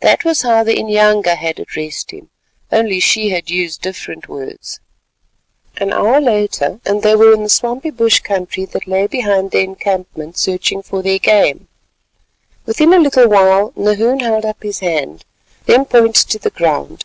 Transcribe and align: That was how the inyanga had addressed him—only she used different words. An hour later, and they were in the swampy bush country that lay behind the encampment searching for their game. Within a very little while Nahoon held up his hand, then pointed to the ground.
That 0.00 0.24
was 0.24 0.42
how 0.42 0.64
the 0.64 0.74
inyanga 0.74 1.36
had 1.36 1.60
addressed 1.60 2.10
him—only 2.10 2.98
she 2.98 3.40
used 3.46 3.82
different 3.82 4.26
words. 4.28 4.80
An 5.76 5.92
hour 5.92 6.20
later, 6.20 6.80
and 6.84 7.02
they 7.04 7.14
were 7.14 7.32
in 7.32 7.44
the 7.44 7.48
swampy 7.48 7.90
bush 7.90 8.18
country 8.18 8.64
that 8.64 8.88
lay 8.88 9.06
behind 9.06 9.52
the 9.52 9.60
encampment 9.60 10.36
searching 10.36 10.82
for 10.82 11.04
their 11.04 11.20
game. 11.20 11.68
Within 12.66 12.88
a 12.88 12.90
very 12.96 13.02
little 13.04 13.28
while 13.28 13.72
Nahoon 13.76 14.18
held 14.22 14.44
up 14.44 14.60
his 14.60 14.80
hand, 14.80 15.24
then 15.66 15.84
pointed 15.84 16.28
to 16.30 16.40
the 16.40 16.50
ground. 16.50 17.04